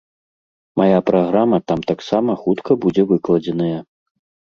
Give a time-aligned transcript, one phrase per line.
[0.79, 3.77] Мая праграма там таксама хутка будзе выкладзеная.